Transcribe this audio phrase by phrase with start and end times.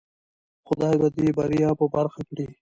[0.67, 2.47] خدای به دی بریا په برخه کړی